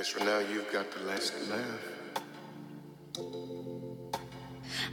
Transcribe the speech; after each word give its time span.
guess 0.00 0.08
for 0.08 0.24
now 0.24 0.38
you've 0.38 0.72
got 0.72 0.90
the 0.92 1.00
last 1.00 1.34
laugh. 1.50 1.82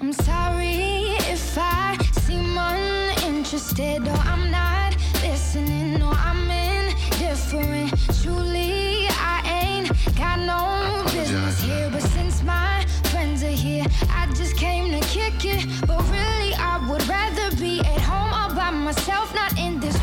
I'm 0.01 0.11
sorry 0.11 1.15
if 1.31 1.57
I 1.57 1.97
seem 2.25 2.57
uninterested 2.57 4.05
or 4.05 4.19
I'm 4.33 4.51
not 4.51 4.97
listening 5.21 5.99
no, 5.99 6.09
I'm 6.11 6.51
indifferent. 6.51 7.93
Truly, 8.21 9.07
I 9.11 9.37
ain't 9.63 9.87
got 10.17 10.39
no 10.39 11.03
business 11.13 11.61
here, 11.61 11.89
but 11.89 12.01
since 12.01 12.43
my 12.43 12.85
friends 13.05 13.43
are 13.43 13.59
here, 13.67 13.85
I 14.09 14.27
just 14.35 14.57
came 14.57 14.91
to 14.91 14.99
kick 15.07 15.45
it. 15.45 15.65
But 15.87 16.01
really, 16.11 16.53
I 16.55 16.85
would 16.89 17.07
rather 17.07 17.55
be 17.55 17.79
at 17.79 18.01
home 18.01 18.33
all 18.33 18.53
by 18.53 18.71
myself, 18.71 19.33
not 19.33 19.57
in 19.57 19.79
this. 19.79 19.96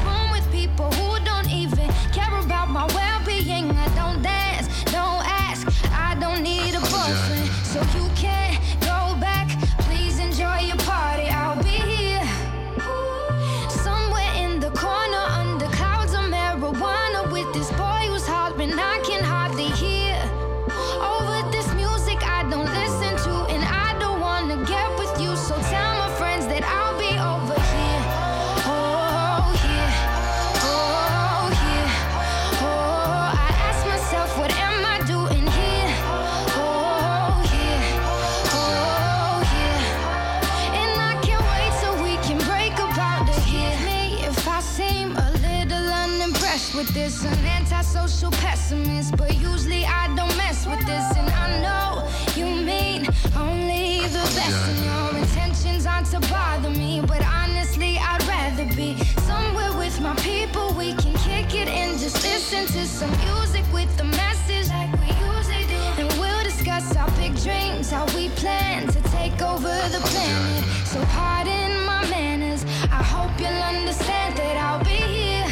some 63.05 63.19
music 63.35 63.65
with 63.73 63.95
the 63.99 64.05
message 64.05 64.69
like 64.71 64.91
we 65.03 65.09
usually 65.29 65.67
do. 65.75 65.83
And 66.01 66.09
we'll 66.19 66.43
discuss 66.43 66.97
our 66.97 67.11
big 67.23 67.35
dreams, 67.47 67.91
how 67.91 68.07
we 68.17 68.31
plan 68.31 68.87
to 68.89 69.01
take 69.19 69.43
over 69.43 69.75
the 69.95 70.01
planet. 70.11 70.65
So 70.87 71.05
pardon 71.19 71.85
my 71.85 72.03
manners. 72.09 72.65
I 73.01 73.03
hope 73.15 73.33
you'll 73.39 73.65
understand 73.75 74.37
that 74.39 74.57
I'll 74.65 74.85
be 74.85 75.01
here. 75.17 75.49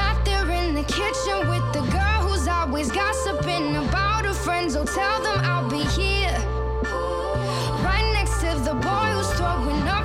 Not 0.00 0.24
there 0.24 0.48
in 0.60 0.74
the 0.74 0.86
kitchen 0.98 1.38
with 1.52 1.66
the 1.76 1.84
girl 1.96 2.20
who's 2.26 2.46
always 2.46 2.92
gossiping 2.92 3.74
about 3.76 4.24
her 4.24 4.34
friends. 4.34 4.76
Oh, 4.76 4.84
tell 4.84 5.18
them 5.22 5.38
I'll 5.52 5.68
be 5.68 5.82
here. 6.00 6.38
Right 7.88 8.08
next 8.12 8.34
to 8.42 8.50
the 8.68 8.74
boy 8.74 9.08
who's 9.14 9.30
throwing 9.38 9.82
up. 9.88 9.97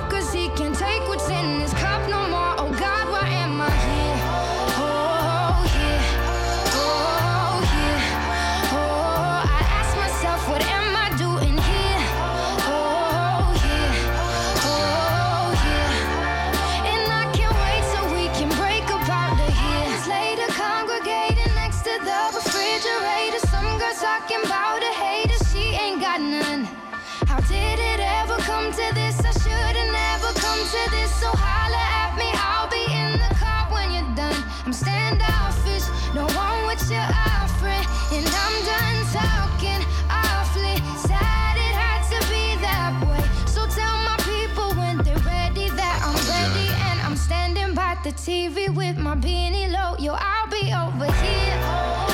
with 48.74 48.98
my 48.98 49.14
beanie 49.14 49.70
low, 49.70 49.96
yo, 49.98 50.14
I'll 50.18 50.48
be 50.48 50.72
over 50.72 51.12
here. 51.22 51.58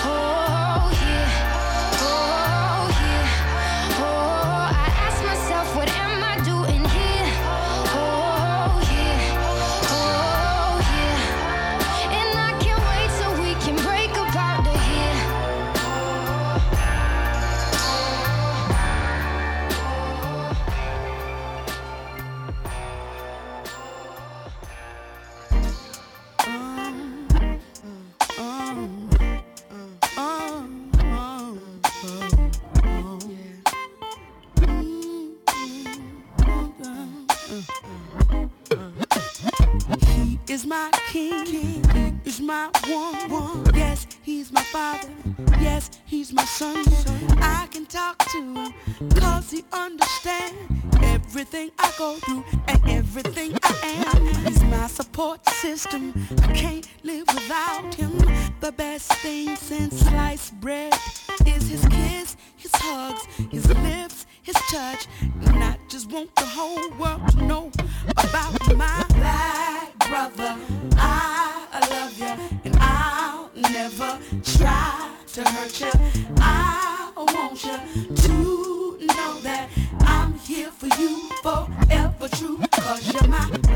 Oh. 0.04 0.49
go 52.00 52.14
through 52.14 52.42
and 52.66 52.80
everything 52.88 53.52
I 53.62 53.74
am. 54.08 54.26
He's 54.46 54.62
my 54.64 54.86
support 54.86 55.46
system. 55.46 56.14
I 56.44 56.52
can't 56.54 56.88
live 57.02 57.26
without 57.28 57.94
him. 57.94 58.12
The 58.60 58.72
best 58.72 59.12
thing 59.16 59.54
since 59.54 60.00
sliced 60.00 60.58
bread 60.62 60.94
is 61.44 61.68
his 61.68 61.84
kiss, 61.88 62.38
his 62.56 62.70
hugs, 62.74 63.22
his 63.50 63.68
lips, 63.84 64.24
his 64.40 64.56
touch. 64.70 65.08
And 65.20 65.62
I 65.62 65.76
just 65.88 66.10
want 66.10 66.34
the 66.36 66.46
whole 66.46 66.88
world 67.00 67.20
to 67.32 67.44
know 67.44 67.70
about 68.16 68.54
my 68.74 69.04
black 69.18 69.98
brother. 70.08 70.56
I, 70.96 71.66
I 71.70 71.80
love 71.94 72.18
you 72.18 72.34
and 72.64 72.76
I'll 72.80 73.50
never 73.74 74.18
try 74.42 75.10
to 75.34 75.42
hurt 75.44 75.78
you. 75.78 75.92
I 76.38 77.12
want 77.16 77.62
you 77.62 77.76
to 78.14 79.06
know 79.06 79.32
that 79.42 79.68
I'm 80.00 80.32
here 80.38 80.70
for 80.70 80.86
you 80.98 81.28
for 81.42 81.68
Cause 82.90 83.14
you're 83.14 83.69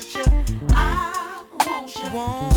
so 0.00 0.18
many 0.30 0.60
nights 0.66 2.00
believing 2.12 2.55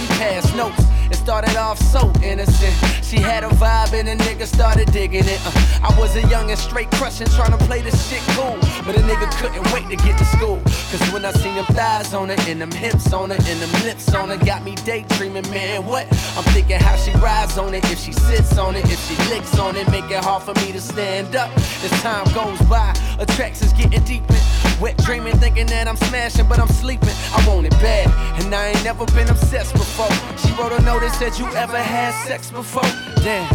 we 0.00 0.06
passed 0.18 0.54
notes. 0.54 0.82
It 1.10 1.16
started 1.16 1.56
off 1.56 1.78
so 1.78 2.12
innocent. 2.22 2.74
She 3.04 3.16
had 3.16 3.44
a 3.44 3.48
vibe 3.48 3.92
and 3.92 4.08
a 4.08 4.16
nigga 4.16 4.46
started 4.46 4.90
digging 4.92 5.24
it. 5.24 5.40
Uh, 5.46 5.88
I 5.88 5.98
was 5.98 6.16
a 6.16 6.26
young 6.28 6.50
and 6.50 6.58
straight 6.58 6.90
crushing, 6.92 7.28
trying 7.28 7.56
to 7.56 7.64
play 7.66 7.80
this 7.80 8.08
shit 8.10 8.22
cool. 8.34 8.58
But 8.84 8.96
a 8.96 9.02
nigga 9.02 9.30
couldn't 9.38 9.64
wait 9.72 9.88
to 9.90 9.96
get 10.04 10.18
to 10.18 10.24
school. 10.24 10.60
Cause 10.90 11.12
when 11.12 11.24
I 11.24 11.32
seen 11.32 11.54
them 11.54 11.66
thighs 11.66 12.12
on 12.14 12.28
her, 12.28 12.36
and 12.48 12.60
them 12.60 12.72
hips 12.72 13.12
on 13.12 13.30
her, 13.30 13.36
and 13.36 13.60
them 13.60 13.84
lips 13.84 14.12
on 14.14 14.30
her, 14.30 14.36
got 14.36 14.64
me 14.64 14.74
daydreaming, 14.84 15.48
man. 15.50 15.86
What? 15.86 16.06
I'm 16.36 16.44
thinking 16.52 16.78
how 16.80 16.96
she 16.96 17.12
rides 17.12 17.56
on 17.58 17.74
it, 17.74 17.84
if 17.90 18.00
she 18.00 18.12
sits 18.12 18.58
on 18.58 18.74
it, 18.74 18.84
if 18.84 19.00
she 19.06 19.16
licks 19.30 19.58
on 19.58 19.76
it, 19.76 19.88
make 19.90 20.10
it 20.10 20.24
hard 20.24 20.42
for 20.42 20.54
me 20.54 20.72
to 20.72 20.80
stand 20.80 21.36
up. 21.36 21.50
As 21.56 21.90
time 22.02 22.24
goes 22.34 22.60
by, 22.68 22.94
attractions 23.18 23.72
getting 23.72 24.02
deeper. 24.02 24.34
Wet 24.80 24.96
dreaming, 24.98 25.36
thinking 25.38 25.66
that 25.68 25.88
I'm 25.88 25.96
smashing, 25.96 26.46
but 26.48 26.58
I'm 26.58 26.68
sleeping. 26.68 27.16
I 27.32 27.42
want 27.48 27.66
it 27.66 27.72
bad, 27.80 28.12
and 28.42 28.54
I 28.54 28.68
ain't 28.68 28.84
never 28.84 29.06
been 29.06 29.28
obsessed 29.28 29.72
before. 29.72 30.12
She 30.36 30.52
wrote 30.60 30.72
a 30.72 30.82
note 30.82 31.00
that 31.00 31.14
said, 31.16 31.38
You 31.38 31.46
ever 31.56 31.78
had 31.78 32.12
sex 32.26 32.50
before? 32.50 32.82
Damn, 33.24 33.48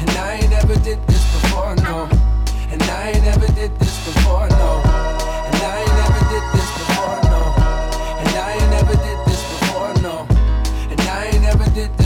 and 0.00 0.10
I 0.10 0.40
ain't 0.40 0.52
ever 0.52 0.74
did 0.80 1.04
this 1.06 1.24
before, 1.36 1.76
no. 1.76 2.08
And 2.72 2.82
I 2.82 3.12
ain't 3.12 3.26
ever 3.26 3.46
did 3.52 3.78
this 3.78 3.96
before, 4.08 4.48
no. 4.48 4.80
And 5.46 5.56
I 5.60 5.84
ain't 5.84 5.96
never 6.00 6.22
did 6.32 6.44
this 6.56 6.70
before, 6.80 7.20
no. 7.28 7.40
And 8.24 8.32
I 8.32 8.52
ain't 8.56 8.70
never 8.72 8.96
did 9.04 9.18
this 9.28 9.42
before, 9.52 9.92
no. 10.00 10.26
And 10.88 11.00
I 11.00 11.24
ain't 11.26 11.42
never 11.42 11.64
did 11.76 11.92
this 11.98 12.04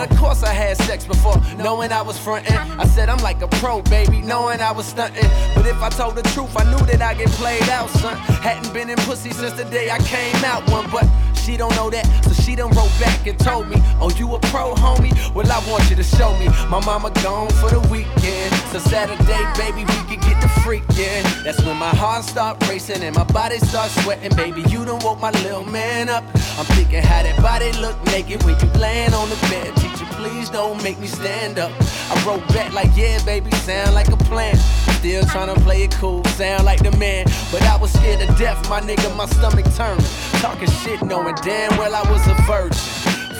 had 0.00 0.76
sex 0.78 1.06
before, 1.06 1.36
knowing 1.56 1.92
I 1.92 2.02
was 2.02 2.18
frontin'. 2.18 2.56
I 2.56 2.86
said 2.86 3.08
I'm 3.08 3.22
like 3.22 3.42
a 3.42 3.48
pro, 3.48 3.82
baby, 3.82 4.20
knowing 4.20 4.60
I 4.60 4.72
was 4.72 4.92
stuntin'. 4.92 5.54
But 5.54 5.66
if 5.66 5.80
I 5.82 5.88
told 5.88 6.16
the 6.16 6.22
truth, 6.22 6.56
I 6.56 6.64
knew 6.64 6.84
that 6.86 7.02
I 7.02 7.14
get 7.14 7.28
played 7.30 7.68
out, 7.68 7.90
son. 7.90 8.16
Hadn't 8.16 8.72
been 8.72 8.90
in 8.90 8.96
pussy 8.98 9.30
since 9.30 9.54
the 9.54 9.64
day 9.64 9.90
I 9.90 9.98
came 9.98 10.44
out 10.44 10.68
one, 10.70 10.90
but 10.90 11.04
she 11.44 11.56
don't 11.58 11.74
know 11.76 11.90
that, 11.90 12.06
so 12.24 12.32
she 12.42 12.56
done 12.56 12.70
wrote 12.70 12.90
back 12.98 13.26
and 13.26 13.38
told 13.38 13.68
me, 13.68 13.76
Oh, 14.00 14.10
you 14.16 14.34
a 14.34 14.38
pro, 14.48 14.74
homie? 14.74 15.12
Well, 15.34 15.50
I 15.50 15.58
want 15.70 15.90
you 15.90 15.96
to 15.96 16.02
show 16.02 16.36
me. 16.38 16.48
My 16.68 16.80
mama 16.84 17.10
gone 17.22 17.50
for 17.60 17.68
the 17.68 17.80
weekend, 17.90 18.54
so 18.72 18.78
Saturday, 18.78 19.44
baby, 19.60 19.84
we 19.84 20.00
can 20.08 20.20
get 20.24 20.40
the 20.40 20.48
freakin'. 20.64 21.44
That's 21.44 21.62
when 21.62 21.76
my 21.76 21.94
heart 21.94 22.24
start 22.24 22.66
racing 22.68 23.02
and 23.02 23.14
my 23.14 23.24
body 23.24 23.58
start 23.58 23.90
sweating, 23.90 24.34
baby. 24.36 24.62
You 24.70 24.84
done 24.84 25.00
woke 25.04 25.20
my 25.20 25.32
little 25.44 25.64
man 25.66 26.08
up. 26.08 26.24
I'm 26.56 26.64
thinking 26.76 27.02
how 27.02 27.22
that 27.22 27.36
body 27.42 27.72
look 27.72 28.02
naked 28.06 28.42
when 28.44 28.58
you 28.60 28.68
laying 28.80 29.12
on 29.12 29.28
the 29.28 29.36
bed. 29.50 29.76
Teacher, 29.76 30.06
please 30.12 30.48
don't 30.48 30.82
make 30.82 30.98
me 30.98 31.06
stand 31.06 31.58
up. 31.58 31.72
I 32.10 32.24
wrote 32.26 32.46
back 32.48 32.72
like, 32.72 32.90
yeah, 32.96 33.22
baby, 33.24 33.50
sound 33.68 33.94
like 33.94 34.08
a 34.08 34.16
plan. 34.16 34.56
Still 35.04 35.26
trying 35.26 35.54
to 35.54 35.60
play 35.60 35.82
it 35.82 35.90
cool, 35.96 36.24
sound 36.24 36.64
like 36.64 36.82
the 36.82 36.90
man. 36.96 37.26
But 37.52 37.60
I 37.64 37.76
was 37.76 37.92
scared 37.92 38.20
to 38.20 38.26
death, 38.36 38.70
my 38.70 38.80
nigga, 38.80 39.14
my 39.14 39.26
stomach 39.26 39.66
turned. 39.76 40.02
Talking 40.40 40.70
shit, 40.80 41.02
knowing 41.02 41.34
damn 41.42 41.76
well 41.76 41.94
I 41.94 42.10
was 42.10 42.26
a 42.26 42.32
virgin. 42.48 42.78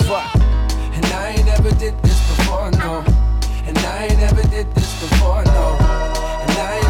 Fuck. 0.05 0.29
And 0.93 1.07
I 1.07 1.33
ain't 1.35 1.47
never 1.47 1.71
did 1.71 1.97
this 2.03 2.21
before, 2.37 2.71
no. 2.73 3.03
And 3.65 3.79
I 3.79 4.09
ain't 4.11 4.19
never 4.19 4.43
did 4.43 4.75
this 4.75 4.93
before, 5.01 5.43
no. 5.43 5.77
And 6.45 6.59
I 6.59 6.84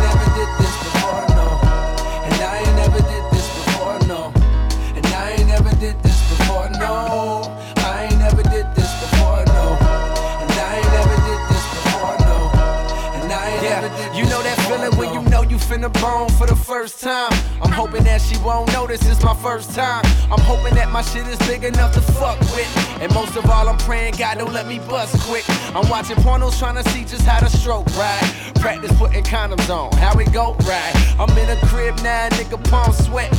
finna 15.84 16.00
bone 16.00 16.28
for 16.30 16.46
the 16.46 16.56
first 16.56 17.00
time. 17.00 17.32
I'm 17.62 17.72
hoping 17.72 18.04
that 18.04 18.20
she 18.20 18.36
won't 18.38 18.72
notice 18.72 19.06
it's 19.08 19.22
my 19.22 19.34
first 19.34 19.74
time. 19.74 20.04
I'm 20.30 20.40
hoping 20.40 20.74
that 20.74 20.90
my 20.90 21.02
shit 21.02 21.26
is 21.26 21.38
big 21.48 21.64
enough 21.64 21.92
to 21.94 22.00
fuck 22.00 22.38
with. 22.40 22.68
And 23.00 23.12
most 23.14 23.36
of 23.36 23.48
all, 23.50 23.68
I'm 23.68 23.78
praying 23.78 24.14
God 24.18 24.38
don't 24.38 24.52
let 24.52 24.66
me 24.66 24.78
bust 24.78 25.18
quick. 25.22 25.44
I'm 25.74 25.88
watching 25.88 26.16
pornos 26.16 26.58
trying 26.58 26.82
to 26.82 26.88
see 26.90 27.04
just 27.04 27.22
how 27.22 27.40
to 27.40 27.50
stroke 27.50 27.86
right. 27.96 28.52
Practice 28.60 28.96
putting 28.96 29.24
condoms 29.24 29.68
on, 29.68 29.92
how 29.98 30.18
it 30.18 30.32
go 30.32 30.54
right. 30.64 30.94
I'm 31.18 31.30
in 31.36 31.50
a 31.50 31.56
crib 31.66 31.96
now, 32.02 32.28
nigga 32.30 32.62
palm 32.70 32.92
sweating. 32.92 33.38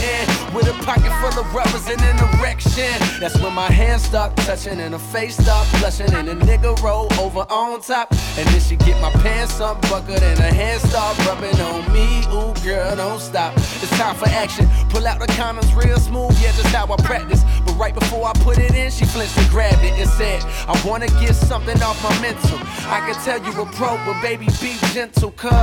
With 0.53 0.67
a 0.67 0.73
pocket 0.83 1.11
full 1.21 1.39
of 1.41 1.53
rubbers 1.53 1.87
and 1.87 2.01
an 2.01 2.39
erection. 2.39 2.93
That's 3.19 3.39
when 3.39 3.53
my 3.53 3.71
hands 3.71 4.03
start 4.03 4.35
touching 4.37 4.79
and 4.79 4.93
her 4.93 4.99
face 4.99 5.37
start 5.37 5.67
blushing. 5.79 6.13
And 6.13 6.27
the 6.27 6.35
nigga 6.35 6.79
roll 6.81 7.11
over 7.19 7.45
on 7.49 7.81
top. 7.81 8.11
And 8.37 8.47
then 8.49 8.59
she 8.59 8.75
get 8.75 9.01
my 9.01 9.11
pants 9.23 9.59
unbuckled 9.59 10.21
and 10.21 10.39
her 10.39 10.53
hands 10.53 10.83
start 10.89 11.17
rubbing 11.25 11.59
on 11.61 11.91
me. 11.91 12.21
Ooh, 12.35 12.53
girl, 12.65 12.97
don't 12.97 13.21
stop. 13.21 13.53
It's 13.55 13.97
time 13.97 14.13
for 14.15 14.27
action. 14.27 14.67
Pull 14.89 15.07
out 15.07 15.21
the 15.21 15.27
condoms 15.39 15.73
real 15.73 15.97
smooth, 15.97 16.37
yeah, 16.41 16.51
just 16.51 16.67
how 16.75 16.85
I 16.91 16.97
practice. 16.97 17.45
But 17.65 17.77
right 17.79 17.93
before 17.93 18.27
I 18.27 18.33
put 18.33 18.57
it 18.57 18.75
in, 18.75 18.91
she 18.91 19.05
flinched 19.05 19.37
and 19.37 19.49
grabbed 19.49 19.81
it 19.85 19.93
and 19.93 20.09
said, 20.09 20.43
I 20.67 20.75
wanna 20.85 21.07
get 21.23 21.33
something 21.33 21.81
off 21.81 22.03
my 22.03 22.11
mental. 22.21 22.59
I 22.91 22.99
can 23.07 23.15
tell 23.23 23.39
you 23.41 23.61
a 23.61 23.65
pro, 23.77 23.95
but 24.05 24.21
baby, 24.21 24.47
be 24.59 24.75
gentle, 24.91 25.31
cuz. 25.31 25.53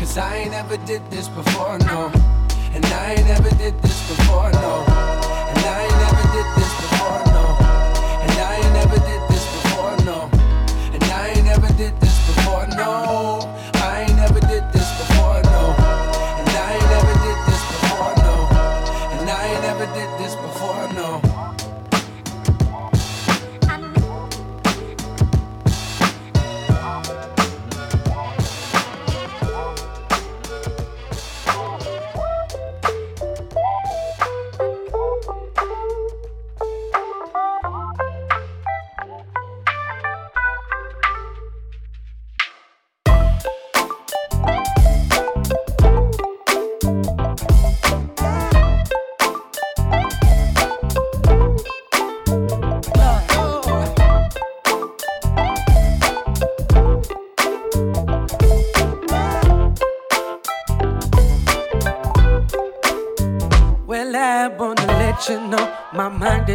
Cause 0.00 0.18
I 0.18 0.38
ain't 0.38 0.54
ever 0.54 0.76
did 0.78 1.08
this 1.12 1.28
before, 1.28 1.78
no. 1.78 2.10
And 2.74 2.84
I 2.86 3.14
ain't 3.14 3.28
ever 3.28 3.50
did 3.50 3.80
this 3.82 3.95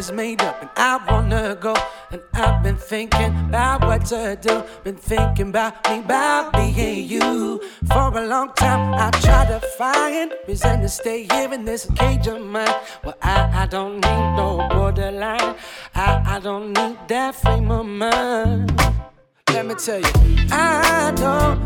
is 0.02 0.12
made 0.12 0.42
up 0.42 0.60
and 0.62 0.70
I 0.76 0.94
wanna 1.10 1.56
go. 1.60 1.76
And 2.12 2.22
I've 2.34 2.64
been 2.64 2.76
thinking 2.76 3.34
about 3.50 3.86
what 3.86 4.04
to 4.08 4.36
do. 4.48 4.64
Been 4.84 4.96
thinking 4.96 5.50
about 5.50 5.74
me, 5.88 6.00
about 6.00 6.54
being 6.54 7.08
you. 7.08 7.62
For 7.88 8.08
a 8.22 8.26
long 8.34 8.50
time, 8.56 8.84
I 9.06 9.12
tried 9.26 9.50
to 9.54 9.60
find 9.80 10.34
reason 10.48 10.82
to 10.82 10.90
stay 10.90 11.20
here 11.32 11.54
in 11.54 11.66
this 11.66 11.84
cage 12.00 12.26
of 12.28 12.42
mine. 12.42 12.76
Well, 13.04 13.18
I, 13.22 13.64
I 13.64 13.66
don't 13.68 13.96
need 14.08 14.28
no 14.42 14.68
borderline. 14.72 15.56
I, 15.94 16.10
I 16.36 16.40
don't 16.40 16.74
need 16.74 16.98
that 17.08 17.36
frame 17.36 17.70
of 17.70 17.86
mind. 17.86 18.72
Let 19.54 19.66
me 19.68 19.76
tell 19.76 20.00
you, 20.00 20.14
I 20.52 21.14
don't 21.16 21.61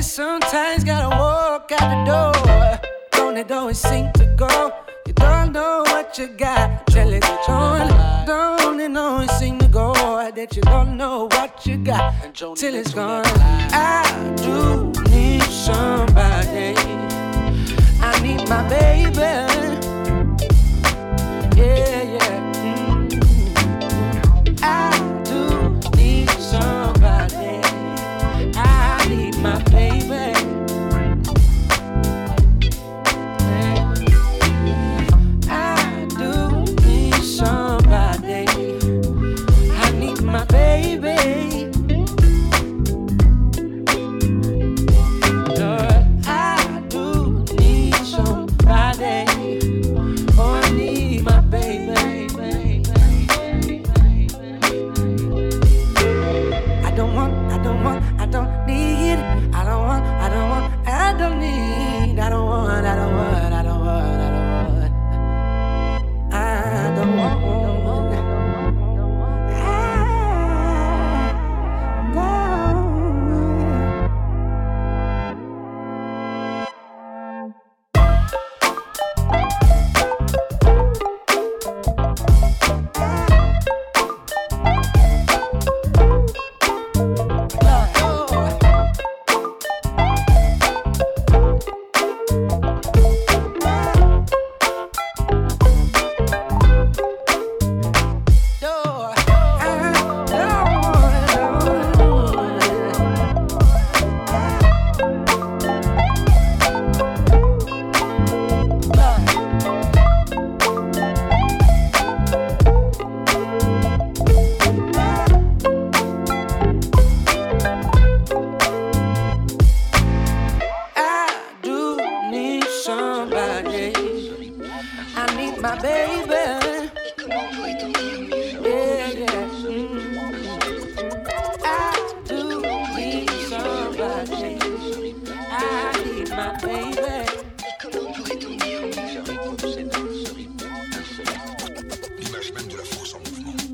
Sometimes 0.00 0.84
gotta 0.84 1.16
walk 1.16 1.72
out 1.72 1.90
the 1.90 2.10
door. 2.10 2.90
Don't 3.12 3.36
it 3.36 3.50
always 3.50 3.78
seem 3.78 4.12
to 4.12 4.26
go? 4.36 4.72
You 5.06 5.12
don't 5.12 5.52
know 5.52 5.82
what 5.86 6.16
you 6.16 6.28
got 6.28 6.86
till 6.86 7.12
it's 7.12 7.28
gone. 7.46 8.26
Don't 8.26 8.80
it 8.80 8.96
always 8.96 9.30
seem 9.32 9.58
to 9.58 9.68
go 9.68 9.92
that 10.38 10.54
you 10.54 10.62
don't 10.62 10.96
know 10.96 11.24
what 11.32 11.66
you 11.66 11.78
got 11.78 12.14
till 12.32 12.74
it's 12.74 12.94
gone. 12.94 13.57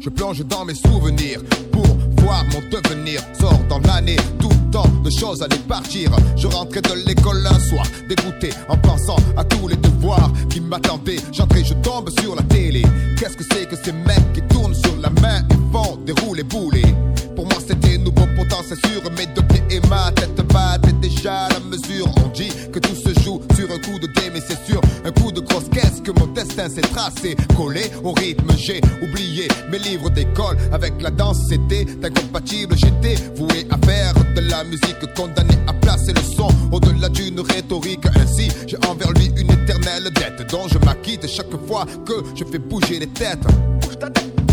Je 0.05 0.11
plonge 0.11 0.45
dans 0.45 0.67
mes 0.67 0.75
souvenirs 0.75 1.41
pour 1.73 1.87
voir 2.19 2.45
mon 2.53 2.61
devenir. 2.69 3.23
Sors 3.41 3.59
dans 3.71 3.79
l'année, 3.79 4.17
tout 4.39 4.51
tant 4.71 4.87
de 5.03 5.09
choses 5.09 5.43
allaient 5.43 5.57
partir. 5.67 6.11
Je 6.37 6.47
rentrais 6.47 6.83
de 6.83 6.93
l'école 7.07 7.47
un 7.47 7.59
soir, 7.59 7.87
dégoûté 8.07 8.51
en 8.69 8.77
pensant 8.77 9.17
à 9.39 9.45
tous 9.45 9.67
les 9.67 9.77
devoirs 9.77 10.31
qui 10.51 10.61
m'attendaient. 10.61 11.21
J'entrais, 11.33 11.65
je 11.65 11.73
tombe 11.75 12.11
sur 12.21 12.37
la 12.37 12.43
télé. 12.43 12.83
Qu'est-ce 13.19 13.35
que 13.39 13.45
c'est 13.45 13.67
que 13.67 13.77
ces 13.83 13.93
mecs 13.93 14.31
qui 14.35 14.43
tournent 14.43 14.75
sur 14.75 14.95
la 15.01 15.09
main 15.23 15.41
et 15.49 15.73
font 15.73 15.97
dérouler 16.05 16.43
bouler 16.43 16.95
Pour 17.35 17.47
moi 17.47 17.57
c'était 17.67 17.97
nouveau, 17.97 18.24
c'est 18.67 18.87
sûr. 18.87 19.03
Mes 19.17 19.27
deux 19.27 19.43
pieds 19.43 19.63
et 19.71 19.81
ma 19.89 20.11
tête 20.13 20.37
battent 20.53 21.01
déjà 21.01 21.49
la 21.49 21.61
mesure. 21.61 22.07
On 22.25 22.29
dit 22.29 22.51
que 22.73 22.79
tout 22.79 22.95
se 22.95 23.19
joue 23.21 23.41
sur 23.57 23.71
un 23.71 23.79
coup 23.79 23.99
de 23.99 24.07
dé, 24.07 24.31
mais 24.33 24.41
c'est 24.41 24.59
sûr, 24.67 24.81
un 25.05 25.11
coup 25.13 25.31
de 25.33 25.41
grosse 25.41 25.69
caisse 25.71 26.01
que 26.03 26.11
mon 26.19 26.27
destin 26.29 26.69
s'est 26.69 26.81
tracé. 26.81 27.37
Collé 27.57 27.91
au 28.03 28.13
rythme, 28.13 28.51
j'ai 28.57 28.81
oublié 29.03 29.49
mes 29.71 29.79
livres 29.79 30.11
d'école. 30.11 30.57
Avec 30.73 31.01
la 31.01 31.11
danse, 31.11 31.39
c'était 31.49 31.87
incompatible. 32.03 32.75
J'étais 32.77 33.17
voué 33.37 33.67
à 33.71 33.87
faire 33.87 34.15
de 34.35 34.41
la 34.41 34.65
musique, 34.65 35.15
condamné 35.17 35.55
à 35.67 35.73
placer 35.73 36.13
le 36.13 36.23
son 36.23 36.49
au-delà 36.73 37.09
d'une 37.09 37.41
rhétorique. 37.41 38.07
Ainsi, 38.17 38.49
j'ai 38.67 38.79
envers 38.89 39.13
lui 39.13 39.27
une 39.37 39.51
éternelle 39.51 40.11
dette 40.15 40.51
dont 40.51 40.69
je 40.69 40.79
m'acquitte 40.79 41.27
chaque 41.29 41.57
fois 41.67 41.87
que 42.07 42.15
je 42.35 42.45
fais 42.45 42.59
bouger 42.59 42.99
les 42.99 43.09
têtes. 43.09 43.45
Envoie 43.47 44.44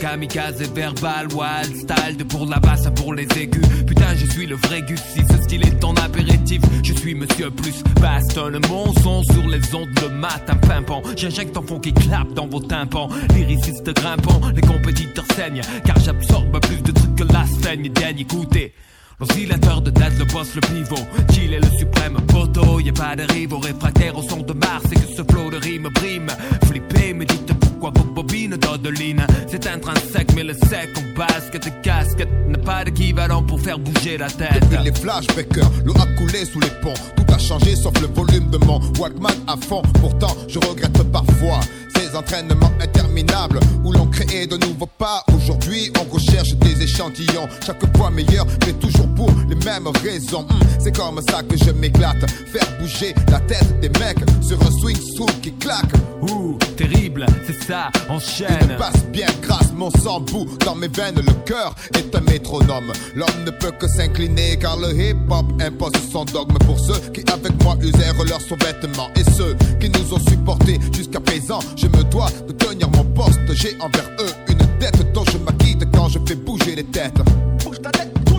kamikaze 0.00 0.66
verbal. 0.74 1.26
Wild 1.32 1.76
style 1.76 2.16
de 2.16 2.24
pour 2.24 2.46
la 2.46 2.58
basse 2.58 2.86
à 2.86 2.90
pour 2.90 3.14
les 3.14 3.28
aigus. 3.36 3.66
Putain, 3.86 4.14
je 4.16 4.26
suis 4.26 4.46
le 4.46 4.56
vrai 4.56 4.82
Gus. 4.82 5.00
Si 5.14 5.20
ce 5.30 5.42
style 5.42 5.66
est 5.66 5.78
ton 5.78 5.94
apéritif, 5.94 6.62
je 6.82 6.94
suis 6.94 7.14
monsieur 7.14 7.50
plus 7.50 7.82
bastonne. 8.00 8.58
Mon 8.68 8.92
son 8.94 9.22
sur 9.24 9.46
les 9.46 9.74
ondes 9.74 9.88
le 10.02 10.08
matin 10.08 10.56
pimpant. 10.56 11.02
J'injecte 11.16 11.56
un 11.56 11.62
fond 11.62 11.78
qui 11.78 11.92
clappe 11.92 12.32
dans 12.34 12.46
vos 12.46 12.60
tympans. 12.60 13.08
Lyriciste 13.34 13.92
grimpant, 13.92 14.40
les 14.54 14.62
compétiteurs 14.62 15.26
saignent. 15.36 15.62
Car 15.84 15.98
j'absorbe 16.00 16.58
plus 16.60 16.82
de 16.82 16.92
trucs 16.92 17.16
que 17.16 17.32
la 17.32 17.44
saigne. 17.62 17.90
Daigne 17.92 18.20
écouter. 18.20 18.72
L'oscillateur 19.20 19.82
de 19.82 19.90
date, 19.90 20.18
le 20.18 20.24
boss, 20.24 20.54
le 20.54 20.62
pivot. 20.62 21.04
Chill 21.32 21.52
est 21.52 21.60
le 21.60 21.78
suprême 21.78 22.18
poteau. 22.26 22.80
Y 22.80 22.88
a 22.88 22.92
pas 22.92 23.16
de 23.16 23.30
rivaux 23.32 23.58
réfractaires 23.58 24.16
au 24.16 24.22
son 24.22 24.40
de 24.40 24.54
Mars. 24.54 24.84
Et 24.92 24.94
que 24.94 25.14
ce 25.14 25.22
flot 25.30 25.50
de 25.50 25.56
rime 25.56 25.88
brime. 25.94 26.28
Flippé, 26.64 27.12
me 27.12 27.26
dites 27.26 27.52
pourquoi 27.80 28.02
vos 28.02 28.10
bobines 28.10 28.56
d'Odeline. 28.56 29.26
C'est 29.48 29.66
intrinsèque, 29.66 30.32
mais 30.34 30.44
le 30.44 30.54
sec 30.54 30.90
en 30.96 31.18
basket 31.18 31.66
et 31.66 31.72
casquette 31.82 32.28
n'a 32.48 32.58
pas 32.58 32.84
d'équivalent 32.84 33.42
pour 33.42 33.60
faire 33.60 33.78
bouger 33.78 34.18
la 34.18 34.28
tête. 34.28 34.60
Depuis 34.60 34.84
les 34.84 34.92
flashbackers, 34.92 35.70
l'eau 35.84 35.94
a 35.96 36.06
coulé 36.18 36.44
sous 36.44 36.60
les 36.60 36.70
ponts. 36.82 36.94
Tout 37.16 37.32
a 37.32 37.38
changé 37.38 37.74
sauf 37.74 37.98
le 38.00 38.08
volume 38.08 38.50
de 38.50 38.58
mon 38.58 38.80
Walkman 38.98 39.34
à 39.46 39.56
fond. 39.56 39.82
Pourtant, 40.00 40.36
je 40.48 40.58
regrette 40.58 41.02
parfois 41.10 41.60
ces 42.00 42.16
entraînements 42.16 42.72
interminables 42.80 43.60
où 43.84 43.92
l'on 43.92 44.06
crée 44.06 44.46
de 44.46 44.56
nouveaux 44.56 44.86
pas. 44.86 45.22
Aujourd'hui, 45.34 45.90
on 45.98 46.12
recherche 46.12 46.54
des 46.54 46.82
échantillons, 46.82 47.48
chaque 47.64 47.96
fois 47.96 48.10
meilleurs, 48.10 48.46
mais 48.66 48.72
toujours 48.74 49.08
pour 49.14 49.30
les 49.48 49.56
mêmes 49.56 49.88
raisons. 50.02 50.42
Hmm, 50.42 50.60
c'est 50.78 50.96
comme 50.96 51.20
ça 51.28 51.42
que 51.42 51.56
je 51.56 51.70
m'éclate. 51.70 52.28
Faire 52.52 52.66
bouger 52.80 53.14
la 53.30 53.40
tête 53.40 53.80
des 53.80 53.88
mecs 53.98 54.18
sur 54.42 54.60
un 54.62 54.70
swing 54.70 54.96
soul 55.16 55.30
qui 55.42 55.52
claque. 55.54 55.92
Ouh, 56.22 56.58
terrible, 56.76 57.26
c'est 57.46 57.62
ça, 57.64 57.90
enchaîne. 58.08 58.68
me 58.68 58.78
passe 58.78 59.04
bien 59.12 59.28
grâce, 59.42 59.72
mon 59.74 59.90
sang 59.90 60.20
bout 60.20 60.46
dans 60.64 60.74
mes 60.74 60.88
veines. 60.88 61.16
Le 61.16 61.32
cœur 61.44 61.74
est 61.96 62.14
un 62.14 62.20
métronome. 62.20 62.92
L'homme 63.14 63.44
ne 63.44 63.50
peut 63.50 63.72
que 63.78 63.88
s'incliner 63.88 64.58
car 64.58 64.76
le 64.78 64.92
hip-hop 64.92 65.46
impose 65.60 65.92
son 66.12 66.24
dogme 66.24 66.58
pour 66.66 66.78
ceux 66.78 66.98
qui 67.12 67.20
avec 67.32 67.62
moi 67.62 67.76
usèrent 67.80 68.24
leurs 68.24 68.40
sous-vêtements 68.40 69.10
et 69.16 69.24
ceux 69.36 69.56
qui 69.80 69.88
nous 69.88 70.14
ont 70.14 70.20
supportés 70.28 70.78
jusqu'à 70.92 71.20
présent. 71.20 71.60
Je 71.76 71.86
me 71.90 72.04
dois 72.04 72.28
de 72.46 72.52
tenir 72.52 72.88
mon 72.90 73.04
poste. 73.04 73.40
J'ai 73.52 73.76
envers 73.80 74.08
eux 74.20 74.32
une 74.48 74.58
dette 74.78 75.12
dont 75.12 75.24
je 75.24 75.38
m'acquitte 75.38 75.84
quand 75.92 76.08
je 76.08 76.18
fais 76.26 76.34
bouger 76.34 76.76
les 76.76 76.84
têtes. 76.84 77.18
Imagine. 77.66 78.29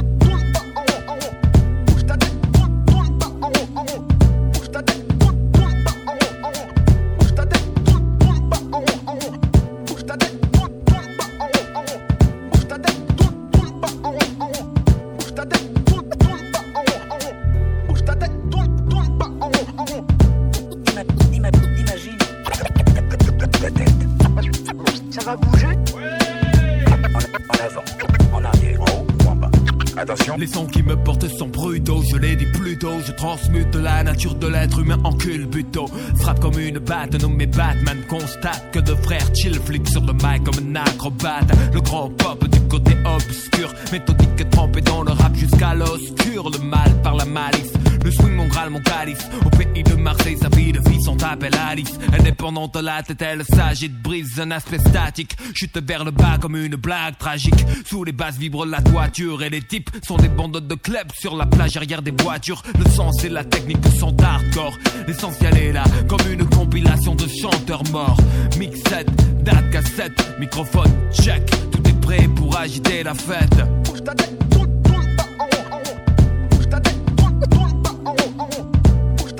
Les 30.42 30.48
sons 30.48 30.66
qui 30.66 30.82
me 30.82 30.96
portent 30.96 31.28
sont 31.28 31.50
brutaux, 31.50 32.02
je 32.02 32.18
l'ai 32.18 32.36
dit 32.36 32.48
plus 32.48 32.76
tôt, 32.76 33.00
je 33.06 33.12
transmute 33.12 33.76
la 33.76 34.02
nature 34.02 34.34
de 34.34 34.48
l'être 34.48 34.80
humain 34.80 34.98
en 35.04 35.14
culbuto. 35.14 35.86
Frappe 36.18 36.40
comme 36.40 36.58
une 36.58 36.80
batte, 36.80 37.14
nommé 37.22 37.46
Batman, 37.46 38.00
constate 38.10 38.72
que 38.72 38.80
deux 38.80 38.96
frères 38.96 39.28
chill 39.36 39.54
flic 39.54 39.88
sur 39.88 40.02
le 40.02 40.14
mic 40.14 40.44
comme 40.44 40.76
un 40.76 40.78
acrobate. 40.78 41.46
Le 41.72 41.80
grand 41.82 42.10
pop 42.10 42.44
du 42.48 42.60
côté 42.62 42.98
obscur, 43.06 43.72
méthodique 43.92 44.50
trempé 44.50 44.82
dans 44.82 45.04
le 45.04 45.12
rap 45.12 45.36
jusqu'à 45.36 45.76
l'oscur, 45.76 46.50
le 46.50 46.58
mal 46.58 46.92
par 47.04 47.18
la 47.18 47.26
malice. 47.26 47.74
Le 48.04 48.12
swing, 48.12 48.34
mon 48.36 48.48
graal, 48.48 48.70
mon 48.70 48.80
calice. 48.80 49.28
Au 49.46 49.50
pays 49.50 49.84
de 49.84 49.96
Marseille, 49.96 50.38
sa 50.42 50.50
vie 50.50 50.72
de 50.72 50.80
vie 50.90 51.02
sont 51.02 51.22
appel 51.24 51.54
Alice. 51.56 51.98
Indépendante, 52.18 52.76
la 52.78 53.04
tête, 53.04 53.22
elle 53.22 53.44
s'agite, 53.46 54.02
brise 54.02 54.40
un 54.40 54.52
aspect 54.52 54.80
statique. 54.80 55.36
Chute 55.54 55.78
vers 55.86 56.04
le 56.04 56.12
bas 56.12 56.38
comme 56.40 56.56
une 56.56 56.76
blague 56.76 57.18
tragique. 57.18 57.66
Sous 57.86 58.04
les 58.04 58.12
basses 58.12 58.38
vibre 58.38 58.66
la 58.66 58.82
toiture 58.82 59.44
et 59.44 59.50
les 59.50 59.62
types 59.62 59.90
sont 60.04 60.18
des 60.18 60.30
bandes 60.30 60.66
de 60.68 60.76
clubs 60.76 61.12
sur 61.14 61.36
la 61.36 61.46
plage 61.46 61.78
arrière 61.78 62.02
des 62.02 62.12
voitures. 62.12 62.64
Le 62.78 62.90
sens 62.90 63.24
et 63.24 63.30
la 63.30 63.44
technique 63.44 63.86
sont 64.00 64.16
hardcore. 64.22 64.78
L'essentiel 65.08 65.58
est 65.58 65.72
là, 65.74 65.84
comme 66.08 66.32
une 66.32 66.46
compilation 66.46 67.16
de 67.16 67.28
chanteurs 67.28 67.84
morts. 67.92 68.18
Mixette, 68.58 69.12
date, 69.44 69.70
cassette, 69.72 70.40
microphone, 70.40 70.92
check. 71.14 71.46
Tout 71.72 71.88
est 71.88 72.02
prêt 72.02 72.28
pour 72.36 72.58
agiter 72.58 73.04
la 73.04 73.14
fête. 73.14 73.62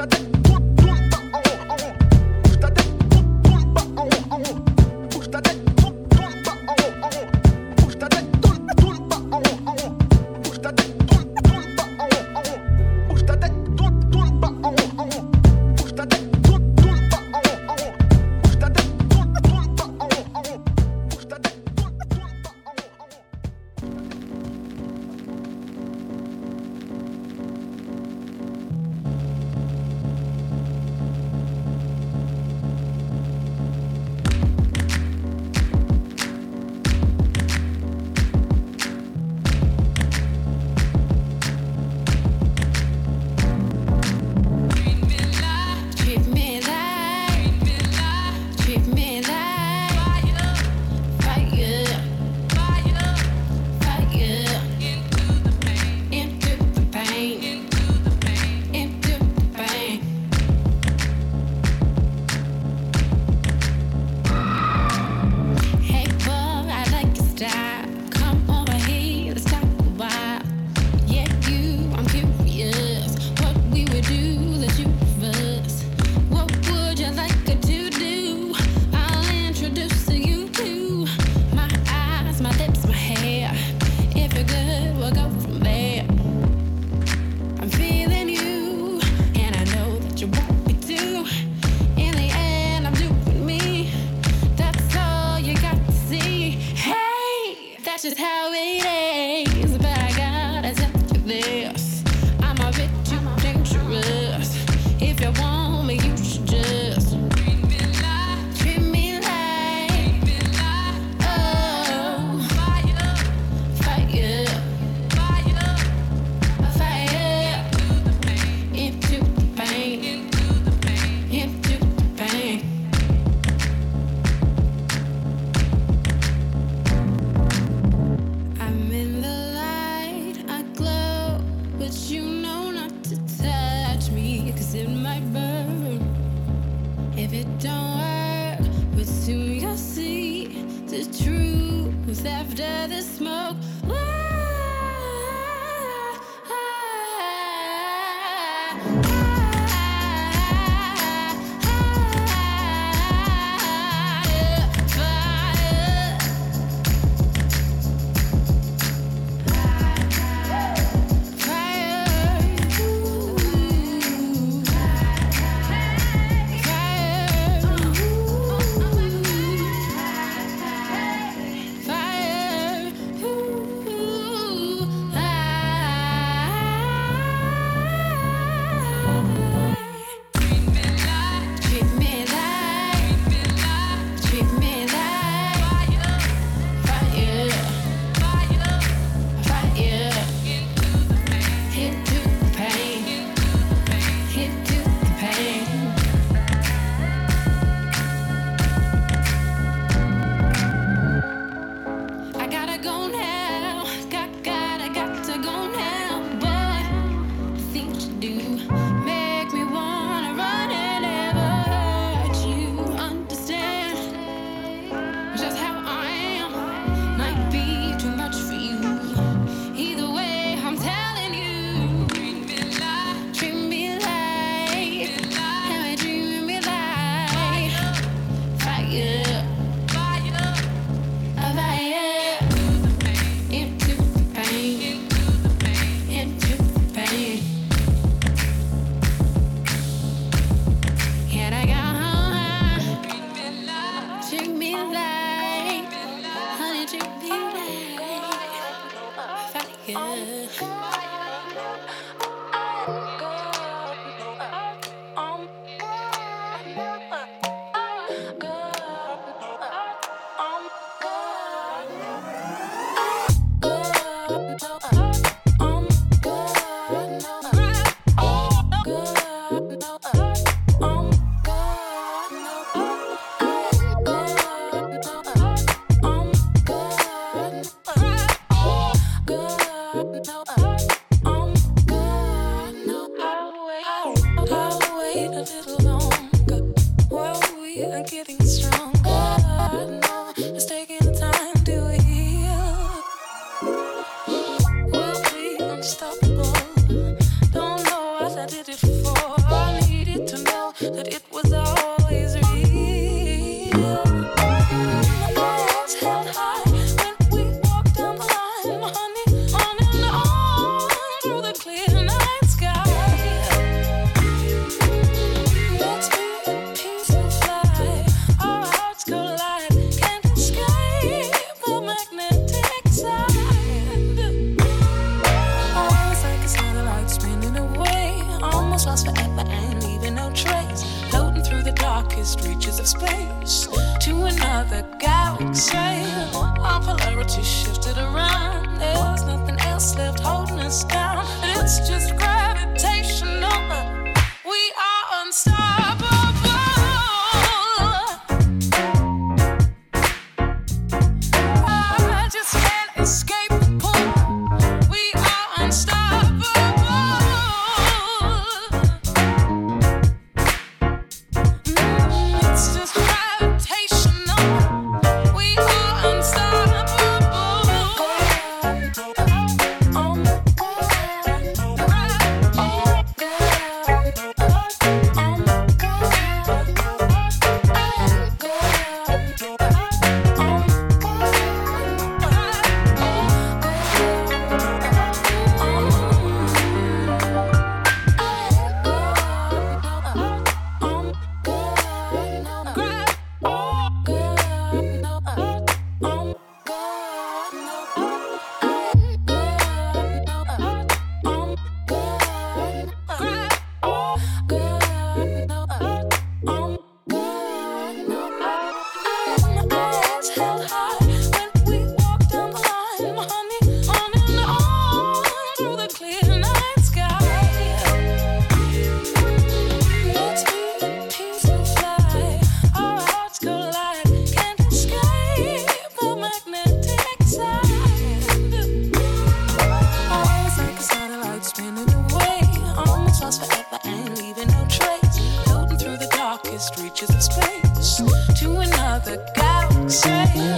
to 0.08 0.41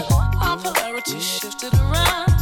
popularity 0.10 1.20
shifted 1.20 1.74
around. 1.74 2.33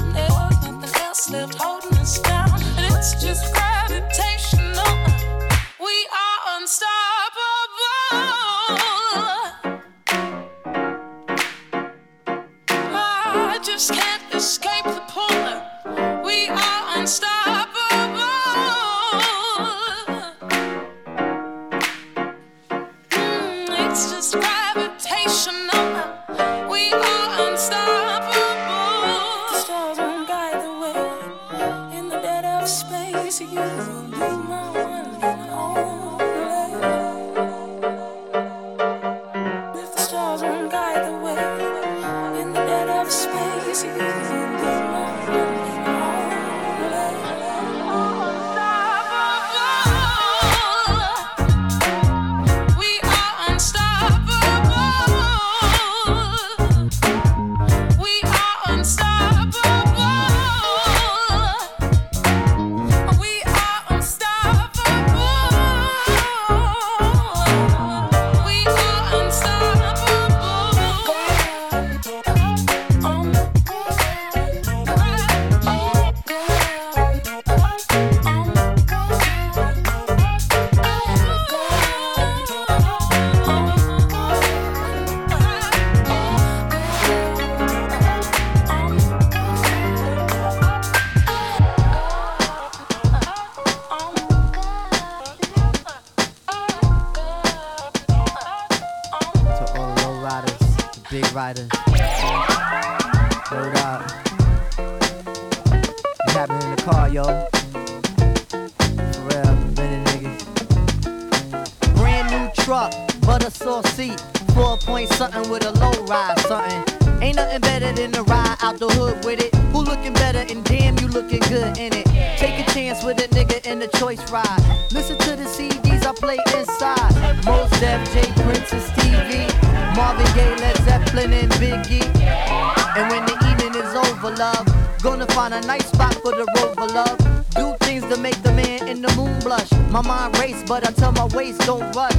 But 140.67 140.87
I 140.87 140.91
tell 140.91 141.12
my 141.12 141.25
waist 141.35 141.62
don't 141.62 141.95
rush. 141.95 142.13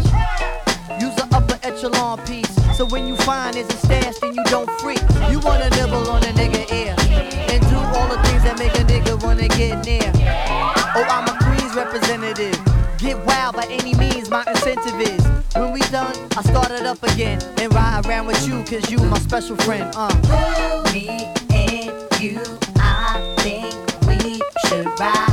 Use 1.01 1.15
the 1.17 1.29
upper 1.33 1.59
echelon 1.63 2.19
piece. 2.27 2.53
So 2.77 2.87
when 2.87 3.07
you 3.07 3.17
find 3.17 3.57
it's 3.57 3.73
a 3.73 3.77
stash, 3.79 4.19
then 4.21 4.35
you 4.35 4.45
don't 4.45 4.71
freak. 4.81 5.01
You 5.31 5.41
wanna 5.41 5.71
nibble 5.71 6.09
on 6.11 6.23
a 6.23 6.33
nigga 6.33 6.63
ear. 6.73 6.95
And 7.53 7.61
do 7.69 7.77
all 7.77 8.09
the 8.09 8.21
things 8.27 8.43
that 8.45 8.59
make 8.59 8.75
a 8.75 8.85
nigga 8.85 9.23
wanna 9.23 9.49
get 9.49 9.85
near. 9.85 10.11
Oh, 10.95 11.05
I'm 11.09 11.27
a 11.29 11.39
Queens 11.45 11.75
representative. 11.75 12.59
Get 12.99 13.19
wild 13.27 13.57
by 13.57 13.67
any 13.71 13.95
means, 13.95 14.31
my 14.31 14.45
incentive 14.47 15.01
is. 15.01 15.25
When 15.55 15.73
we 15.73 15.81
done, 15.91 16.15
I 16.37 16.43
start 16.43 16.71
it 16.71 16.87
up 16.87 17.03
again. 17.03 17.41
And 17.59 17.75
ride 17.75 18.07
around 18.07 18.27
with 18.27 18.47
you, 18.47 18.63
cause 18.65 18.91
you 18.91 18.99
my 18.99 19.19
special 19.19 19.57
friend. 19.57 19.93
Uh. 19.97 20.13
Me 20.93 21.09
and 21.51 21.93
you, 22.21 22.41
I 22.77 23.35
think 23.39 23.75
we 24.07 24.41
should 24.67 24.87
ride. 25.01 25.32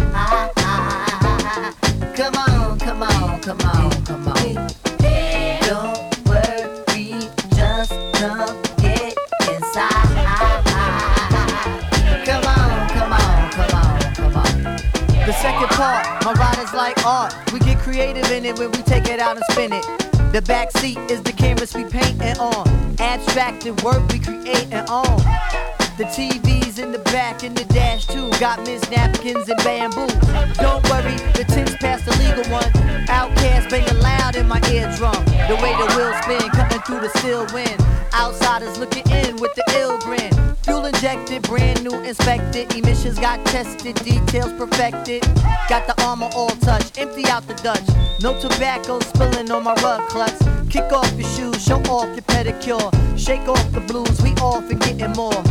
When 18.59 18.71
we 18.71 18.81
take 18.83 19.07
it 19.07 19.19
out 19.19 19.37
and 19.37 19.45
spin 19.51 19.71
it. 19.71 19.85
The 20.33 20.41
back 20.41 20.71
seat 20.71 20.97
is 21.09 21.23
the 21.23 21.31
canvas 21.31 21.73
we 21.73 21.83
paint 21.85 22.19
painting 22.19 22.37
on. 22.39 22.67
Abstracted 22.99 23.81
work 23.83 24.05
we 24.11 24.19
creating 24.19 24.73
on. 24.73 25.78
The 25.99 26.05
TV's 26.05 26.79
in 26.79 26.93
the 26.93 26.99
back 27.11 27.43
and 27.43 27.53
the 27.53 27.65
dash 27.73 28.07
too. 28.07 28.29
Got 28.39 28.65
Miss 28.65 28.89
Napkins 28.89 29.49
and 29.49 29.61
bamboo. 29.65 30.07
Don't 30.55 30.81
worry, 30.89 31.19
the 31.35 31.43
tin's 31.51 31.75
past 31.75 32.05
the 32.05 32.15
legal 32.23 32.49
one. 32.49 32.71
OutKast 33.11 33.69
banging 33.69 33.99
loud 33.99 34.37
in 34.37 34.47
my 34.47 34.61
eardrum. 34.71 35.11
The 35.51 35.59
way 35.59 35.75
the 35.75 35.91
wheels 35.97 36.15
spin, 36.23 36.49
cutting 36.51 36.79
through 36.87 37.01
the 37.01 37.09
still 37.19 37.45
wind. 37.53 37.75
Outsiders 38.13 38.79
looking 38.79 39.03
in 39.11 39.35
with 39.43 39.53
the 39.55 39.63
ill 39.75 39.99
grin. 39.99 40.31
Fuel 40.63 40.85
injected, 40.85 41.41
brand 41.41 41.83
new 41.83 41.99
inspected. 41.99 42.73
Emissions 42.75 43.19
got 43.19 43.45
tested, 43.47 43.95
details 43.95 44.53
perfected. 44.53 45.23
Got 45.67 45.85
the 45.85 46.01
armor 46.03 46.29
all 46.33 46.55
touch, 46.63 46.97
empty 46.97 47.25
out 47.27 47.45
the 47.45 47.55
Dutch. 47.55 47.83
No 48.21 48.39
tobacco 48.39 49.01
spilling 49.01 49.51
on 49.51 49.65
my 49.65 49.73
rug 49.83 50.07
clutch. 50.07 50.39
Kick 50.69 50.93
off 50.93 51.11
your 51.19 51.27
shoes, 51.27 51.61
show 51.61 51.81
off 51.91 52.07
your 52.15 52.23
pedicure. 52.23 52.87
Shake 53.19 53.49
off 53.49 53.69
the 53.73 53.81
blues, 53.81 54.21
we 54.21 54.31
off 54.35 54.69
and 54.69 54.79
getting 54.79 55.11
more. 55.11 55.43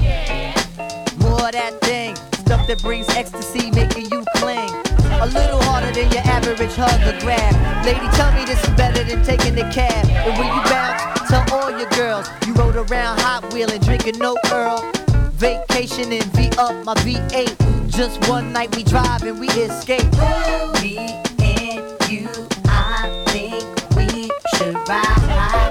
That 1.53 1.81
thing, 1.81 2.15
stuff 2.45 2.67
that 2.69 2.83
brings 2.83 3.09
ecstasy, 3.17 3.71
making 3.71 4.13
you 4.13 4.23
cling. 4.37 4.69
A 5.23 5.27
little 5.27 5.63
harder 5.63 5.91
than 5.93 6.13
your 6.13 6.21
average 6.29 6.75
hug 6.77 7.01
or 7.09 7.19
grab. 7.21 7.55
Lady, 7.87 8.07
tell 8.17 8.31
me 8.35 8.45
this 8.45 8.63
is 8.63 8.71
better 8.77 9.03
than 9.03 9.25
taking 9.25 9.55
the 9.55 9.63
cab. 9.73 10.07
And 10.09 10.39
when 10.39 10.47
you 10.47 10.63
bounce, 10.69 11.01
tell 11.31 11.43
all 11.51 11.71
your 11.71 11.89
girls 11.97 12.29
you 12.47 12.53
rode 12.53 12.77
around 12.77 13.21
Hot 13.21 13.51
Wheeling, 13.55 13.81
drinking 13.81 14.19
no 14.19 14.37
Earl. 14.53 14.93
Vacation 15.33 16.13
and 16.13 16.25
V 16.37 16.51
up 16.59 16.85
my 16.85 16.95
V8. 16.97 17.89
Just 17.89 18.29
one 18.29 18.53
night 18.53 18.77
we 18.77 18.85
drive 18.85 19.23
and 19.23 19.41
we 19.41 19.49
escape. 19.49 20.05
Me 20.83 20.99
and 21.41 22.11
you, 22.11 22.29
I 22.67 23.25
think 23.29 23.65
we 23.97 24.31
should 24.55 24.77
ride. 24.87 25.68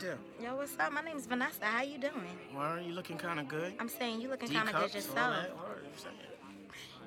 the? 0.00 0.16
Yo, 0.42 0.56
what's 0.56 0.78
up? 0.78 0.92
My 0.92 1.02
name's 1.02 1.26
Vanessa. 1.26 1.64
How 1.64 1.82
you 1.82 1.98
doing? 1.98 2.12
Why 2.52 2.68
are 2.70 2.80
you 2.80 2.92
looking 2.92 3.16
kind 3.16 3.40
of 3.40 3.48
good? 3.48 3.74
I'm 3.78 3.88
saying 3.88 4.20
you 4.20 4.28
looking 4.28 4.48
kind 4.48 4.68
of 4.68 4.74
good 4.74 4.94
yourself. 4.94 5.46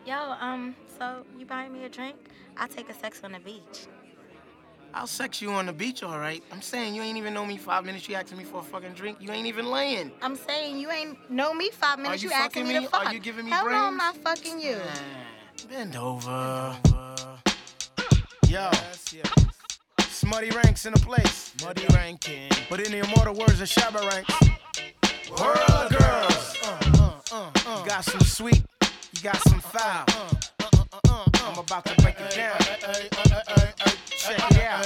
Yo, 0.05 0.15
um, 0.39 0.75
so 0.97 1.25
you 1.37 1.45
buying 1.45 1.73
me 1.73 1.83
a 1.83 1.89
drink? 1.89 2.15
I'll 2.55 2.67
take 2.67 2.89
a 2.89 2.93
sex 2.93 3.21
on 3.23 3.33
the 3.33 3.39
beach. 3.39 3.87
I'll 4.93 5.05
sex 5.05 5.41
you 5.41 5.51
on 5.51 5.65
the 5.65 5.73
beach, 5.73 6.01
all 6.01 6.17
right. 6.17 6.41
I'm 6.51 6.61
saying 6.61 6.95
you 6.95 7.01
ain't 7.01 7.17
even 7.17 7.33
know 7.33 7.45
me 7.45 7.57
five 7.57 7.85
minutes. 7.85 8.07
You 8.07 8.15
asking 8.15 8.37
me 8.37 8.45
for 8.45 8.61
a 8.61 8.63
fucking 8.63 8.93
drink. 8.93 9.17
You 9.19 9.31
ain't 9.31 9.45
even 9.47 9.69
laying. 9.69 10.11
I'm 10.21 10.35
saying 10.35 10.77
you 10.77 10.89
ain't 10.89 11.29
know 11.29 11.53
me 11.53 11.69
five 11.71 11.99
minutes. 11.99 12.23
Are 12.23 12.25
you, 12.25 12.31
you 12.31 12.35
asking 12.35 12.67
me? 12.67 12.79
me 12.79 12.85
to 12.85 12.89
fuck. 12.89 13.05
Are 13.05 13.13
you 13.13 13.19
giving 13.19 13.45
me 13.45 13.51
Hell 13.51 13.65
brains? 13.65 13.77
no, 13.77 13.85
I'm 13.85 13.97
not 13.97 14.15
fucking 14.17 14.59
you. 14.61 14.77
Man, 14.77 15.67
bend 15.69 15.95
over. 15.97 16.77
Yo, 18.47 18.69
yes, 18.71 19.13
yes. 19.13 19.45
Smutty 20.09 20.49
ranks 20.51 20.85
in 20.85 20.93
the 20.93 20.99
place. 20.99 21.46
Mutty 21.63 21.85
Ranking. 21.93 22.49
But 22.69 22.81
in 22.81 22.91
the 22.91 22.99
immortal 22.99 23.33
words 23.33 23.61
of 23.61 23.67
Shabba 23.67 24.01
ranks. 24.09 24.33
World 25.29 25.91
girls. 25.91 26.57
You 27.65 27.85
got 27.85 28.03
some 28.03 28.21
sweet. 28.21 28.63
You 29.13 29.21
got 29.23 29.37
some 29.47 29.59
foul. 29.59 30.05
I'm 31.09 31.57
about 31.57 31.85
to 31.85 31.95
break 32.01 32.15
it 32.19 32.35
down. 32.35 32.57
Check 34.07 34.51
it 34.51 34.61
out. 34.61 34.85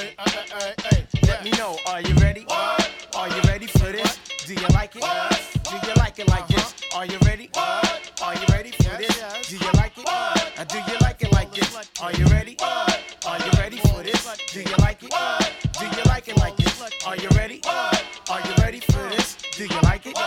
Let 1.24 1.44
me 1.44 1.52
know. 1.52 1.78
Are 1.88 2.02
you 2.02 2.14
ready? 2.16 2.46
Are 2.50 3.28
you 3.28 3.42
ready 3.48 3.68
for 3.68 3.92
this? 3.92 4.20
Do 4.46 4.54
you 4.54 4.68
like 4.74 4.96
it? 4.96 5.04
Do 5.64 5.76
you 5.88 5.94
like 5.96 6.20
it 6.20 6.28
like 6.30 6.48
this? 6.48 6.74
Are 6.96 7.06
you 7.06 7.18
ready? 7.26 7.50
Are 7.56 8.36
you 8.36 8.46
ready 8.50 8.72
for 8.72 8.98
this? 8.98 9.50
Do 9.50 9.58
you 9.58 9.72
like 9.74 9.98
it? 9.98 10.06
Uh, 10.08 10.64
do 10.64 10.78
you 10.78 10.98
like 11.02 11.22
it 11.22 11.32
like 11.34 11.54
this? 11.54 11.76
Are 12.02 12.14
you 12.14 12.26
ready? 12.26 12.56
Are 12.62 13.40
you 13.40 13.52
ready 13.58 13.78
for 13.78 14.04
this? 14.04 14.38
Do 14.54 14.62
you 14.62 14.76
like 14.80 15.04
it? 15.04 15.12
Do 15.80 15.86
you 15.86 16.04
like 16.06 16.28
it 16.28 16.38
like? 16.38 16.61
Are 17.06 17.16
you 17.16 17.30
ready? 17.36 17.62
Are 17.68 18.42
you 18.44 18.54
ready 18.58 18.80
for 18.80 19.08
this? 19.10 19.38
Do 19.56 19.66
you 19.66 19.82
like 19.82 20.08
it? 20.08 20.18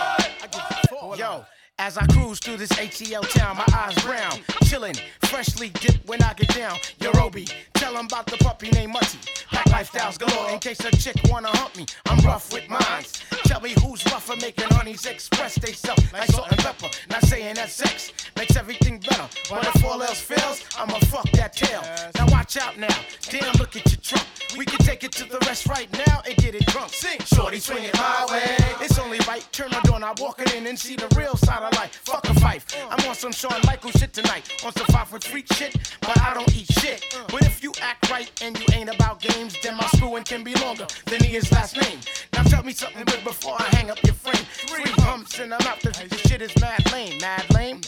Yo. 1.17 1.45
As 1.77 1.97
I 1.97 2.05
cruise 2.05 2.39
through 2.39 2.55
this 2.55 2.71
ATL 2.71 3.29
town, 3.31 3.57
my 3.57 3.65
eyes 3.75 3.95
brown, 4.05 4.31
chillin', 4.63 4.97
freshly 5.25 5.67
dipped 5.69 6.07
when 6.07 6.23
I 6.23 6.33
get 6.33 6.47
down. 6.55 6.77
Yorobi, 6.99 7.51
tell 7.73 7.97
'em 7.97 8.05
about 8.05 8.27
the 8.27 8.37
puppy 8.37 8.69
named 8.69 8.93
Mutty. 8.93 9.19
Black 9.51 9.65
lifestyles 9.65 10.17
galore, 10.17 10.51
in 10.51 10.59
case 10.59 10.79
a 10.79 10.91
chick 10.91 11.17
wanna 11.25 11.49
hunt 11.49 11.75
me. 11.75 11.85
I'm 12.05 12.19
rough 12.25 12.53
with 12.53 12.69
mines. 12.69 13.21
Tell 13.43 13.59
me 13.59 13.75
who's 13.81 14.05
rougher, 14.05 14.37
making 14.37 14.69
honeys 14.71 15.05
express 15.05 15.55
they 15.55 15.73
self 15.73 15.99
like 16.13 16.31
salt 16.31 16.47
and 16.49 16.59
pepper. 16.59 16.89
Not 17.09 17.23
saying 17.23 17.55
that 17.55 17.69
sex 17.69 18.13
makes 18.37 18.55
everything 18.55 18.99
better, 18.99 19.27
but 19.49 19.67
if 19.67 19.83
all 19.83 20.01
else 20.01 20.21
fails, 20.21 20.63
I'ma 20.77 20.99
fuck 21.11 21.29
that 21.31 21.51
tail. 21.51 21.81
Now 22.15 22.27
watch 22.27 22.55
out 22.55 22.77
now, 22.77 22.95
damn, 23.29 23.51
look 23.55 23.75
at 23.75 23.85
your 23.91 23.99
trunk. 24.01 24.25
We 24.57 24.65
can 24.65 24.79
take 24.79 25.03
it 25.03 25.11
to 25.13 25.25
the 25.25 25.39
rest 25.45 25.67
right 25.67 25.91
now 26.07 26.21
and 26.25 26.35
get 26.37 26.55
it 26.55 26.65
drunk. 26.67 26.91
Sing, 26.93 27.19
shorty, 27.25 27.59
swing 27.59 27.83
it 27.83 27.95
my 27.95 28.25
way. 28.29 28.55
It's 28.81 28.97
only 28.99 29.19
right, 29.27 29.45
turn 29.51 29.69
the 29.69 29.81
door, 29.81 29.95
I 30.03 30.13
walk 30.19 30.39
it 30.39 30.53
in 30.55 30.67
and 30.67 30.77
see 30.77 30.95
the 30.95 31.07
real 31.17 31.35
side 31.35 31.63
of 31.63 31.73
life. 31.75 32.01
Fuck 32.05 32.29
a 32.29 32.33
fife. 32.39 32.65
I'm 32.89 33.07
on 33.07 33.15
some 33.15 33.31
Shawn 33.31 33.59
Michael 33.65 33.91
shit 33.91 34.13
tonight. 34.13 34.43
On 34.63 34.71
some 34.73 34.85
five 34.87 35.07
foot 35.07 35.23
freak 35.23 35.51
shit, 35.53 35.75
but 36.01 36.19
I 36.21 36.33
don't 36.33 36.55
eat 36.55 36.71
shit. 36.79 37.17
But 37.31 37.41
if 37.41 37.63
you 37.63 37.73
act 37.81 38.09
right 38.11 38.31
and 38.41 38.57
you 38.59 38.65
ain't 38.73 38.93
about 38.93 39.19
games, 39.19 39.57
then 39.63 39.75
my 39.77 39.87
screwing 39.95 40.23
can 40.23 40.43
be 40.43 40.53
longer 40.55 40.85
than 41.05 41.23
his 41.23 41.51
last 41.51 41.75
name. 41.81 41.99
Now 42.33 42.43
tell 42.43 42.63
me 42.63 42.73
something 42.73 43.03
good 43.03 43.23
before 43.23 43.55
I 43.59 43.63
hang 43.75 43.89
up 43.89 44.01
your 44.03 44.13
frame. 44.13 44.45
Three 44.53 44.91
humps 45.03 45.39
in 45.39 45.49
the 45.49 45.57
mouth, 45.63 45.81
this 45.81 46.21
shit 46.21 46.41
is 46.41 46.55
mad 46.61 46.91
lame. 46.91 47.17
Mad 47.19 47.51
lame? 47.53 47.81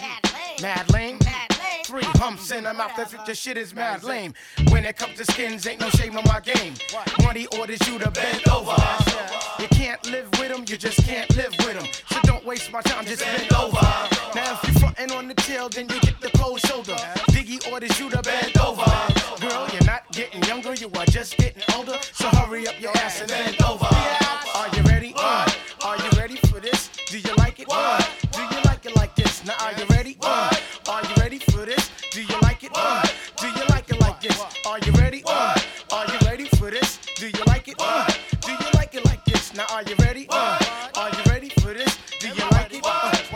Mad 0.62 0.92
lame? 0.92 1.20
Three 1.84 2.04
humps 2.04 2.52
in 2.52 2.66
the 2.66 2.74
mouth, 2.74 2.92
this 3.26 3.38
shit 3.38 3.58
is 3.58 3.74
mad 3.74 4.04
lame. 4.04 4.34
When 4.70 4.86
it 4.86 4.98
comes 4.98 5.18
to 5.18 5.26
skins, 5.26 5.66
ain't 5.68 5.80
no 5.80 5.90
shame 5.92 6.18
on 6.18 6.24
my 6.26 6.42
game. 6.42 6.57
Money 7.24 7.46
orders 7.60 7.80
you 7.88 8.00
to 8.00 8.10
bend 8.12 8.48
over. 8.50 8.76
You 9.60 9.68
can't 9.68 10.04
live 10.10 10.28
with 10.40 10.50
them, 10.50 10.66
you 10.68 10.76
just 10.78 11.04
can't 11.06 11.30
live 11.38 11.54
with 11.60 11.74
them. 11.80 11.86
So 12.10 12.20
don't 12.24 12.44
waste 12.46 12.72
my 12.72 12.82
time, 12.82 13.06
just 13.06 13.24
bend 13.24 13.54
over. 13.54 13.78
Now 14.34 14.54
if 14.54 14.64
you're 14.64 14.80
frontin' 14.80 15.12
on 15.12 15.28
the 15.28 15.36
tail, 15.36 15.70
then 15.70 15.88
you 15.90 16.00
get 16.02 16.20
the 16.20 16.30
cold 16.38 16.60
shoulder. 16.62 16.96
Diggy 17.30 17.60
orders 17.72 18.00
you 18.00 18.10
to 18.10 18.22
bend 18.24 18.58
over. 18.58 18.84
Girl, 19.40 19.68
you're 19.72 19.84
not 19.86 20.12
getting 20.14 20.42
younger, 20.44 20.74
you 20.74 20.90
are 20.98 21.06
just 21.06 21.38
getting 21.38 21.62
older. 21.76 21.98
So 22.02 22.28
hurry 22.30 22.68
up 22.68 22.80
your 22.82 22.92
ass 22.98 23.22
and 23.22 23.30
bend 23.30 23.62
over. 23.62 23.86
Are 24.56 24.70
you 24.76 24.82
ready? 24.84 25.14
Uh, 25.16 25.48
Are 25.86 25.98
you 25.98 26.10
ready 26.18 26.38
for 26.38 26.60
this? 26.60 26.90
Do 27.08 27.20
you 27.20 27.36
like 27.38 27.60
it? 27.60 27.68
Uh, 27.70 28.02
Do 28.32 28.42
you 28.42 28.62
like 28.66 28.84
it 28.86 28.96
like 28.96 29.16
this? 29.16 29.46
Now 29.46 29.54
are 29.62 29.74
you 29.74 29.86
ready? 29.92 30.18
Uh, 30.22 30.50
Are 30.90 31.04
you 31.04 31.14
ready 31.20 31.38
for 31.38 31.66
this? 31.66 31.92
Do 32.12 32.22
you 32.24 32.36
like 32.42 32.64
it? 32.64 32.72
Uh, 32.74 33.06
Do 33.38 33.48
you 33.48 33.64
like 33.70 33.90
it 33.90 34.00
like 34.02 34.20
this? 34.22 34.42
Are 34.66 34.80
you 34.80 34.92
ready? 34.94 35.22
Uh, 35.26 35.56
Are 35.92 36.06
you 36.06 36.20
ready 36.28 36.46
for 36.46 36.70
this? 36.70 37.00
Do 37.16 37.28
you 37.28 37.44
like 37.48 37.68
it? 37.68 37.76
Uh, 37.80 38.06
Do 38.42 38.52
you 38.52 38.58
like 38.74 38.94
it 38.94 39.06
like 39.06 39.24
this? 39.26 39.54
Now 39.54 39.66
are 39.72 39.84
you 39.84 39.96
ready? 40.00 40.28
Uh, 40.30 40.60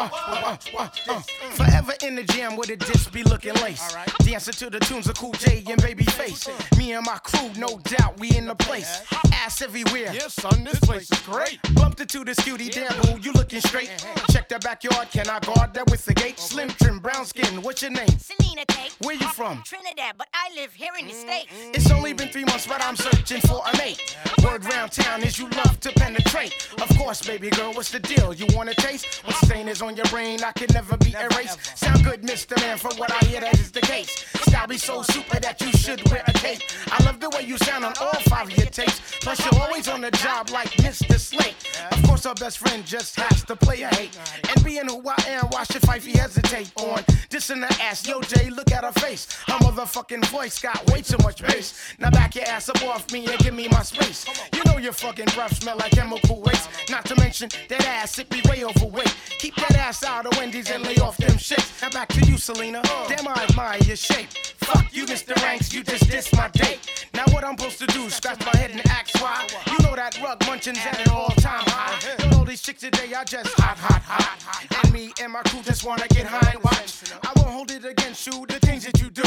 Uh, 0.01 0.09
uh, 0.11 0.57
uh, 0.79 0.79
uh, 0.79 0.89
uh. 1.09 1.21
Forever 1.51 1.93
in 2.01 2.15
the 2.15 2.23
jam 2.23 2.55
with 2.55 2.69
a 2.71 2.75
disc 2.75 3.11
be 3.13 3.21
looking 3.23 3.53
lace. 3.55 3.95
Dancing 4.23 4.53
to 4.53 4.69
the 4.71 4.79
tunes 4.79 5.07
of 5.07 5.15
Cool 5.15 5.33
J 5.33 5.63
and 5.69 5.79
Babyface. 5.79 6.49
Me 6.75 6.93
and 6.93 7.05
my 7.05 7.19
crew, 7.19 7.51
no 7.55 7.79
doubt, 7.83 8.19
we 8.19 8.35
in 8.35 8.47
the 8.47 8.55
place. 8.55 9.03
Ass 9.31 9.61
everywhere. 9.61 10.11
Yeah, 10.11 10.27
son, 10.27 10.63
this 10.63 10.79
place 10.79 11.11
is 11.11 11.19
great. 11.19 11.59
Bumped 11.75 12.01
into 12.01 12.23
this 12.23 12.39
cutie, 12.39 12.69
damn 12.69 12.99
boo, 13.01 13.19
you 13.21 13.31
looking 13.33 13.61
straight. 13.61 13.91
Check 14.31 14.49
the 14.49 14.57
backyard, 14.57 15.09
can 15.11 15.29
I 15.29 15.39
guard 15.39 15.75
that 15.75 15.89
with 15.91 16.03
the 16.05 16.15
gate? 16.15 16.39
Slim 16.39 16.69
trim, 16.69 16.97
brown 16.97 17.25
skin, 17.25 17.61
what's 17.61 17.83
your 17.83 17.91
name? 17.91 18.17
Selena 18.17 18.65
Kate. 18.69 18.95
Where 19.01 19.15
you 19.15 19.27
from? 19.29 19.61
Trinidad, 19.63 20.15
but 20.17 20.29
I 20.33 20.49
live 20.55 20.73
here 20.73 20.93
in 20.99 21.07
the 21.07 21.13
States. 21.13 21.51
It's 21.73 21.91
only 21.91 22.13
been 22.13 22.29
three 22.29 22.45
months, 22.45 22.65
but 22.65 22.83
I'm 22.83 22.95
searching 22.95 23.41
for 23.41 23.61
a 23.71 23.77
mate. 23.77 24.17
Word 24.43 24.65
round 24.65 24.93
town 24.93 25.21
is 25.21 25.37
you 25.37 25.47
love 25.49 25.79
to 25.81 25.91
penetrate. 25.91 26.69
Of 26.81 26.89
course, 26.97 27.21
baby 27.25 27.51
girl, 27.51 27.71
what's 27.73 27.91
the 27.91 27.99
deal? 27.99 28.33
You 28.33 28.47
wanna 28.55 28.73
taste? 28.73 29.21
What 29.25 29.35
stain 29.45 29.67
is 29.67 29.81
on 29.81 29.90
your 29.97 30.05
brain? 30.07 30.43
I 30.43 30.51
can 30.51 30.67
never 30.73 30.97
be 30.97 31.13
erased. 31.13 31.77
Sound 31.77 32.03
good, 32.03 32.21
Mr. 32.21 32.59
Man, 32.61 32.77
from 32.77 32.97
what 32.97 33.11
I 33.11 33.25
hear, 33.25 33.41
that 33.41 33.59
is 33.59 33.71
the 33.71 33.81
case. 33.81 34.25
Style 34.47 34.67
be 34.67 34.77
so 34.77 35.01
super 35.01 35.39
that 35.39 35.61
you 35.61 35.71
should 35.71 36.01
wear 36.09 36.23
a 36.27 36.33
cape. 36.33 36.61
I 36.87 37.03
love 37.03 37.19
the 37.19 37.29
way 37.29 37.43
you 37.43 37.57
sound 37.57 37.85
on 37.85 37.93
all 37.99 38.19
five 38.27 38.47
of 38.47 38.57
your 38.57 38.67
tapes. 38.67 38.99
Plus, 39.21 39.39
you're 39.45 39.61
always 39.61 39.87
on 39.87 40.01
the 40.01 40.11
job 40.11 40.49
like 40.49 40.69
Mr. 40.71 41.17
Slate. 41.19 41.55
Of 41.91 42.03
course, 42.03 42.25
our 42.25 42.35
best 42.35 42.57
friend 42.59 42.85
just 42.85 43.19
has 43.19 43.43
to 43.45 43.55
play 43.55 43.81
a 43.81 43.87
hate. 43.95 44.17
And 44.49 44.63
being 44.63 44.87
who 44.87 45.01
I 45.07 45.15
am, 45.29 45.45
why 45.47 45.63
should 45.63 45.81
Fifey 45.81 46.15
hesitate 46.15 46.71
on 46.75 47.03
dissing 47.29 47.61
the 47.67 47.83
ass? 47.83 48.07
Yo, 48.07 48.21
Jay, 48.21 48.49
look 48.49 48.71
at 48.71 48.83
her 48.83 48.91
face. 48.93 49.27
Her 49.47 49.57
motherfucking 49.59 50.25
voice 50.25 50.59
got 50.59 50.89
way 50.91 51.01
too 51.01 51.17
much 51.23 51.41
bass. 51.41 51.93
Now 51.99 52.09
back 52.09 52.35
your 52.35 52.45
ass 52.45 52.69
up 52.69 52.81
off 52.83 53.11
me 53.11 53.25
and 53.27 53.37
give 53.39 53.53
me 53.53 53.67
my 53.69 53.83
space. 53.83 54.25
You 54.53 54.61
know 54.65 54.77
your 54.77 54.93
fucking 54.93 55.27
breath 55.35 55.55
smell 55.61 55.77
like 55.77 55.91
chemical 55.91 56.41
waste. 56.41 56.69
Not 56.89 57.05
to 57.05 57.15
mention 57.15 57.49
that 57.69 57.85
ass, 57.85 58.19
it 58.19 58.29
be 58.29 58.41
way 58.49 58.63
overweight. 58.63 59.15
Keep 59.29 59.55
that 59.55 59.75
ass 59.81 60.03
out 60.03 60.25
of 60.27 60.37
Wendy's 60.37 60.69
and 60.69 60.83
lay 60.83 60.97
off 60.97 61.17
them 61.17 61.37
shits. 61.37 61.81
Now 61.81 61.89
back 61.89 62.07
to 62.09 62.21
you, 62.21 62.37
Selena. 62.37 62.81
Damn, 63.07 63.27
I 63.27 63.45
admire 63.49 63.79
your 63.79 63.95
shape. 63.95 64.27
Fuck 64.61 64.93
you, 64.93 65.05
Mr. 65.05 65.35
Ranks, 65.43 65.73
you 65.73 65.83
just 65.83 66.03
dissed 66.05 66.35
my 66.37 66.47
date. 66.49 67.07
Now 67.13 67.25
what 67.29 67.43
I'm 67.43 67.57
supposed 67.57 67.79
to 67.79 67.87
do? 67.87 68.09
Scratch 68.09 68.39
my 68.45 68.55
head 68.57 68.71
and 68.71 68.81
ask 68.87 69.15
why? 69.21 69.47
You 69.71 69.77
know 69.83 69.95
that 69.95 70.19
rug 70.21 70.39
munching's 70.45 70.79
at 70.79 70.99
an 71.05 71.11
all-time 71.13 71.63
high. 71.67 72.23
You 72.23 72.29
know 72.31 72.45
these 72.45 72.61
chicks 72.61 72.81
today 72.81 73.13
are 73.13 73.25
just 73.25 73.49
hot, 73.59 73.77
hot, 73.77 74.01
hot. 74.01 74.83
And 74.83 74.93
me 74.93 75.11
and 75.21 75.31
my 75.33 75.41
crew 75.43 75.61
just 75.63 75.83
wanna 75.85 76.07
get 76.09 76.25
high 76.25 76.51
and 76.53 76.63
watch. 76.63 77.03
I 77.23 77.31
won't 77.35 77.49
hold 77.49 77.71
it 77.71 77.85
against 77.85 78.25
you, 78.27 78.45
the 78.47 78.59
things 78.59 78.85
that 78.85 79.01
you 79.01 79.09
do. 79.09 79.23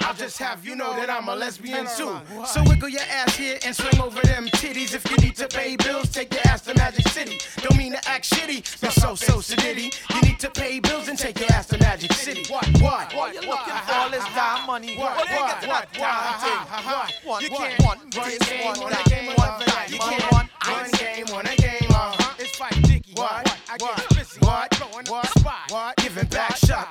I'll 0.00 0.14
just 0.14 0.38
have 0.38 0.64
you 0.64 0.76
know 0.76 0.94
that 0.94 1.10
I'm 1.10 1.28
a 1.28 1.34
lesbian 1.34 1.86
too. 1.96 2.16
So 2.46 2.62
wiggle 2.64 2.88
your 2.88 3.02
ass 3.10 3.36
here 3.36 3.58
and 3.64 3.74
swing 3.74 4.00
over 4.00 4.20
them 4.22 4.46
titties. 4.54 4.94
If 4.94 5.10
you 5.10 5.16
need 5.16 5.34
to 5.36 5.48
pay 5.48 5.76
bills, 5.76 6.10
take 6.10 6.32
your 6.32 6.42
ass 6.46 6.60
to 6.62 6.74
Magic 6.74 7.08
City. 7.08 7.38
Don't 7.56 7.76
mean 7.76 7.92
to 7.92 8.08
act 8.08 8.30
shitty, 8.30 8.80
but 8.80 8.92
so 8.92 9.14
so 9.16 9.38
sedity. 9.38 9.92
You 10.14 10.20
need 10.22 10.38
to 10.40 10.50
pay 10.50 10.78
bills 10.78 11.08
and 11.08 11.18
take 11.18 11.40
your 11.40 11.50
ass 11.52 11.66
to 11.68 11.78
Magic 11.78 12.12
City. 12.12 12.44
What? 12.52 12.66
What? 12.80 13.14
What 13.14 13.34
you 13.34 13.40
looking 13.40 13.74
for 13.86 13.92
all 13.94 14.10
this 14.10 14.24
damn 14.34 14.66
money? 14.66 14.85
What? 14.94 15.16
What? 15.16 15.28
What? 15.28 15.66
What? 15.66 15.88
What? 15.98 17.12
What? 17.24 17.42
You 17.42 17.50
What? 17.50 17.58
can't 17.58 17.82
One 17.82 17.98
game, 18.10 18.64
one 18.64 18.78
game, 19.08 19.26
one 19.34 19.58
that, 19.66 19.86
You 19.90 19.98
can't 19.98 20.32
one 20.32 20.48
game, 20.92 21.26
one 21.26 21.44
game. 21.56 21.90
Uh-huh. 21.90 22.34
It's 22.38 22.56
fight 22.56 22.80
Dicky. 22.82 23.12
What? 23.14 23.58
I 23.68 23.76
get 23.78 24.08
busy. 24.10 24.38
What? 24.40 24.70
Blowing 24.78 25.06
what? 25.06 25.26
Spot. 25.38 25.70
What? 25.70 25.96
Giving 25.96 26.26
back 26.28 26.56
shot. 26.56 26.88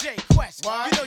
J 0.00 0.16
Quest. 0.32 0.64
What? 0.64 0.97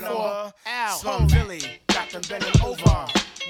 Never 0.00 0.06
ever 0.06 0.14
fall. 0.14 0.52
Slum 0.98 1.28
Village, 1.28 1.80
got 1.88 2.10
them 2.10 2.22
bending 2.28 2.60
over. 2.62 2.82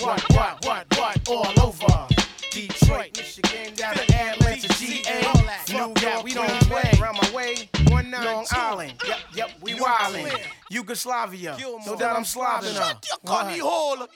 What, 0.01 0.23
what, 0.33 0.65
what, 0.65 0.87
what, 0.99 1.29
all 1.29 1.67
over. 1.67 2.07
Detroit, 2.51 3.17
Michigan, 3.17 3.75
down 3.75 3.95
to 3.95 4.15
Atlanta, 4.15 4.69
GA. 4.69 5.23
New 5.69 5.95
York, 6.01 6.23
we 6.25 6.35
don't 6.35 6.49
play. 6.63 6.99
Around 7.01 7.19
my 7.23 7.31
way, 7.35 7.69
one 7.89 8.11
nine 8.11 8.25
Long 8.25 8.47
Island. 8.53 8.95
Yep, 9.07 9.19
yep, 9.35 9.51
we 9.61 9.75
wildin'. 9.75 10.39
Yugoslavia, 10.71 11.57
no 11.87 11.97
doubt 11.97 12.17
I'm 12.17 12.25
Slavic. 12.25 12.71
Shut 12.71 13.07
your 13.09 13.19
cunny 13.33 13.59
hole. 13.59 14.07